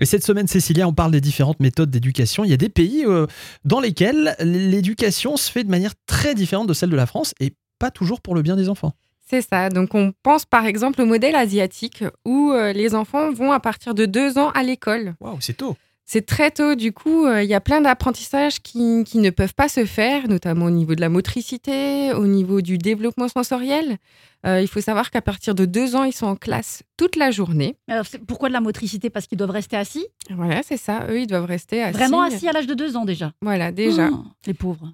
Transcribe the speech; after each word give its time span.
Et 0.00 0.06
cette 0.06 0.24
semaine, 0.24 0.48
Cécilia, 0.48 0.88
on 0.88 0.94
parle 0.94 1.12
des 1.12 1.20
différentes 1.20 1.60
méthodes 1.60 1.90
d'éducation. 1.90 2.42
Il 2.42 2.50
y 2.50 2.54
a 2.54 2.56
des 2.56 2.70
pays 2.70 3.04
euh, 3.04 3.26
dans 3.64 3.80
lesquels 3.80 4.34
l'éducation 4.40 5.36
se 5.36 5.50
fait 5.50 5.62
de 5.62 5.68
manière 5.68 5.92
très 6.06 6.34
différente 6.34 6.66
de 6.66 6.72
celle 6.72 6.88
de 6.88 6.96
la 6.96 7.06
France 7.06 7.34
et 7.38 7.52
pas 7.78 7.90
toujours 7.90 8.22
pour 8.22 8.34
le 8.34 8.40
bien 8.40 8.56
des 8.56 8.70
enfants. 8.70 8.94
C'est 9.28 9.42
ça. 9.42 9.68
Donc, 9.68 9.94
on 9.94 10.12
pense 10.22 10.46
par 10.46 10.64
exemple 10.64 11.02
au 11.02 11.06
modèle 11.06 11.36
asiatique 11.36 12.02
où 12.24 12.50
euh, 12.50 12.72
les 12.72 12.94
enfants 12.94 13.30
vont 13.30 13.52
à 13.52 13.60
partir 13.60 13.94
de 13.94 14.06
deux 14.06 14.38
ans 14.38 14.50
à 14.50 14.62
l'école. 14.62 15.14
Waouh, 15.20 15.36
c'est 15.40 15.58
tôt. 15.58 15.76
C'est 16.12 16.26
très 16.26 16.50
tôt, 16.50 16.74
du 16.74 16.92
coup, 16.92 17.24
euh, 17.24 17.44
il 17.44 17.48
y 17.48 17.54
a 17.54 17.60
plein 17.60 17.80
d'apprentissages 17.80 18.58
qui, 18.58 19.04
qui, 19.04 19.18
ne 19.18 19.30
peuvent 19.30 19.54
pas 19.54 19.68
se 19.68 19.84
faire, 19.84 20.26
notamment 20.26 20.64
au 20.64 20.70
niveau 20.70 20.96
de 20.96 21.00
la 21.00 21.08
motricité, 21.08 22.12
au 22.14 22.26
niveau 22.26 22.62
du 22.62 22.78
développement 22.78 23.28
sensoriel. 23.28 23.96
Euh, 24.44 24.60
il 24.60 24.66
faut 24.66 24.80
savoir 24.80 25.12
qu'à 25.12 25.22
partir 25.22 25.54
de 25.54 25.66
deux 25.66 25.94
ans, 25.94 26.02
ils 26.02 26.12
sont 26.12 26.26
en 26.26 26.34
classe 26.34 26.82
toute 26.96 27.14
la 27.14 27.30
journée. 27.30 27.76
Alors, 27.86 28.06
pourquoi 28.26 28.48
de 28.48 28.54
la 28.54 28.60
motricité? 28.60 29.08
Parce 29.08 29.28
qu'ils 29.28 29.38
doivent 29.38 29.52
rester 29.52 29.76
assis? 29.76 30.04
Voilà, 30.30 30.64
c'est 30.64 30.78
ça. 30.78 31.06
Eux, 31.10 31.20
ils 31.20 31.28
doivent 31.28 31.44
rester 31.44 31.80
assis. 31.80 31.96
Vraiment 31.96 32.22
assis 32.22 32.48
à 32.48 32.52
l'âge 32.52 32.66
de 32.66 32.74
deux 32.74 32.96
ans 32.96 33.04
déjà? 33.04 33.32
Voilà, 33.40 33.70
déjà. 33.70 34.10
Oh, 34.12 34.24
les 34.48 34.54
pauvres. 34.54 34.92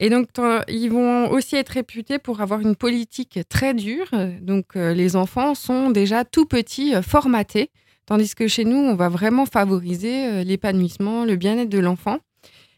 Et 0.00 0.10
donc, 0.10 0.26
ils 0.66 0.88
vont 0.88 1.30
aussi 1.30 1.54
être 1.54 1.68
réputés 1.68 2.18
pour 2.18 2.40
avoir 2.40 2.58
une 2.58 2.74
politique 2.74 3.38
très 3.48 3.72
dure. 3.72 4.10
Donc, 4.42 4.74
euh, 4.74 4.94
les 4.94 5.14
enfants 5.14 5.54
sont 5.54 5.90
déjà 5.90 6.24
tout 6.24 6.44
petits, 6.44 6.92
formatés. 7.04 7.70
Tandis 8.06 8.36
que 8.36 8.46
chez 8.46 8.64
nous, 8.64 8.76
on 8.76 8.94
va 8.94 9.08
vraiment 9.08 9.46
favoriser 9.46 10.26
euh, 10.26 10.44
l'épanouissement, 10.44 11.24
le 11.24 11.34
bien-être 11.34 11.68
de 11.68 11.80
l'enfant. 11.80 12.18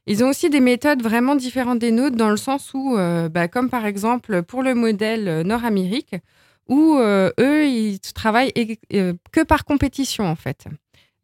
Ils 0.07 0.25
ont 0.25 0.31
aussi 0.31 0.49
des 0.49 0.61
méthodes 0.61 1.03
vraiment 1.03 1.35
différentes 1.35 1.79
des 1.79 1.91
nôtres 1.91 2.17
dans 2.17 2.31
le 2.31 2.39
sens 2.39 2.73
où, 2.73 2.97
euh, 2.97 3.29
bah, 3.29 3.47
comme 3.47 3.69
par 3.69 3.85
exemple 3.85 4.43
pour 4.43 4.63
le 4.63 4.75
modèle 4.75 5.29
euh, 5.29 5.45
Nord-Amérique, 5.45 6.17
où 6.67 6.99
eux, 6.99 7.67
ils 7.67 7.99
travaillent 8.15 8.53
que 8.53 9.43
par 9.43 9.65
compétition 9.65 10.25
en 10.27 10.37
fait. 10.37 10.67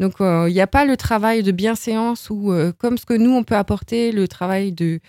Donc 0.01 0.15
il 0.21 0.55
n'y 0.55 0.61
a 0.63 0.67
pas 0.67 0.87
le 0.87 0.97
travail 0.97 1.43
de 1.43 1.53
bienséance 1.53 2.31
ou 2.31 2.51
comme 2.79 2.97
ce 2.97 3.05
que 3.05 3.13
nous, 3.13 3.31
on 3.31 3.45
peut 3.45 3.55
apporter, 3.55 4.11
le 4.11 4.27
travail 4.27 4.73
de, 4.73 5.01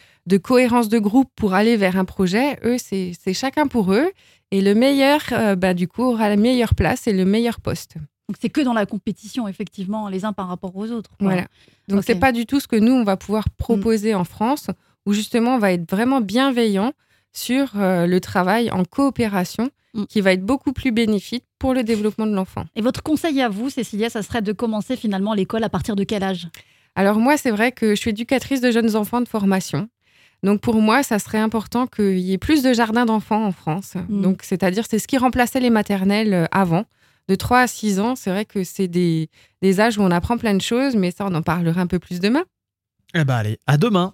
cohérence 0.44 0.90
de 0.90 1.00
groupe 1.00 1.30
pour 1.38 1.54
aller 1.54 1.78
vers 1.78 1.96
un 1.96 2.04
projet. 2.04 2.60
Eux, 2.66 2.76
c'est 2.78 3.34
chacun 3.34 3.68
pour 3.68 3.94
eux. 3.94 4.12
Et 4.52 4.60
le 4.60 4.76
meilleur, 4.76 5.22
bah, 5.56 5.74
du 5.74 5.88
coup, 5.88 6.04
aura 6.04 6.28
la 6.28 6.36
meilleure 6.36 6.76
place 6.76 7.08
et 7.08 7.14
le 7.14 7.24
meilleur 7.24 7.62
poste. 7.62 7.96
Donc 8.28 8.38
c'est 8.42 8.50
que 8.50 8.62
dans 8.62 8.74
la 8.74 8.86
compétition, 8.86 9.48
effectivement, 9.48 10.10
les 10.10 10.26
uns 10.26 10.34
par 10.34 10.48
rapport 10.48 10.76
aux 10.76 10.90
autres. 10.92 11.12
Voilà. 11.20 11.46
Donc 11.88 12.04
c'est 12.04 12.20
pas 12.20 12.32
du 12.32 12.46
tout 12.46 12.60
ce 12.60 12.68
que 12.68 12.76
nous, 12.76 12.94
on 12.94 13.04
va 13.04 13.18
pouvoir 13.18 13.50
proposer 13.52 14.16
en 14.16 14.24
France, 14.24 14.68
où 15.06 15.14
justement 15.14 15.56
on 15.56 15.60
va 15.60 15.74
être 15.74 15.90
vraiment 15.90 16.22
bienveillant 16.22 16.94
sur 17.34 17.74
euh, 17.76 18.08
le 18.08 18.20
travail 18.20 18.72
en 18.72 18.84
coopération, 18.84 19.70
mm. 19.94 20.06
qui 20.06 20.22
va 20.22 20.32
être 20.32 20.44
beaucoup 20.44 20.74
plus 20.74 20.92
bénéfique 20.92 21.44
pour 21.60 21.74
le 21.74 21.84
développement 21.84 22.26
de 22.26 22.34
l'enfant. 22.34 22.66
Et 22.76 22.82
votre 22.82 23.04
conseil 23.04 23.42
à 23.42 23.50
vous, 23.50 23.70
Cécilia, 23.70 24.10
ça 24.10 24.24
serait 24.24 24.42
de 24.42 24.54
commencer 24.54 24.96
finalement 24.96 25.34
l'école 25.34 25.64
à 25.64 25.70
partir 25.70 25.96
de 25.96 26.04
quel 26.04 26.24
âge? 26.24 26.48
Alors 26.96 27.18
moi, 27.18 27.38
c'est 27.38 27.52
vrai 27.52 27.72
que 27.74 27.90
je 27.90 28.00
suis 28.00 28.12
éducatrice 28.12 28.62
de 28.62 28.72
jeunes 28.72 28.96
enfants 28.96 29.22
de 29.22 29.28
formation. 29.28 29.90
Donc 30.44 30.62
pour 30.62 30.76
moi, 30.76 31.04
ça 31.04 31.20
serait 31.20 31.40
important 31.40 31.88
qu'il 31.88 32.20
y 32.20 32.34
ait 32.34 32.38
plus 32.38 32.64
de 32.64 32.74
jardins 32.74 33.06
d'enfants 33.06 33.46
en 33.46 33.52
France. 33.52 33.94
Mm. 34.10 34.22
Donc 34.22 34.42
c'est-à-dire 34.42 34.86
c'est 34.90 35.00
ce 35.00 35.08
qui 35.08 35.18
remplaçait 35.18 35.60
les 35.60 35.70
maternelles 35.70 36.34
euh, 36.34 36.46
avant 36.52 36.86
de 37.28 37.36
3 37.36 37.60
à 37.62 37.68
6 37.68 38.00
ans, 38.00 38.16
c'est 38.16 38.30
vrai 38.30 38.46
que 38.46 38.64
c'est 38.64 38.88
des, 38.88 39.30
des 39.62 39.80
âges 39.80 39.98
où 39.98 40.02
on 40.02 40.12
apprend 40.12 40.38
plein 40.38 40.54
de 40.54 40.62
choses, 40.62 40.96
mais 40.96 41.12
ça, 41.12 41.26
on 41.26 41.34
en 41.34 41.42
parlera 41.42 41.82
un 41.82 41.88
peu 41.88 42.00
plus 42.00 42.20
demain. 42.20 42.44
Eh 43.14 43.24
ben 43.24 43.36
allez, 43.36 43.60
à 43.66 43.78
demain 43.78 44.14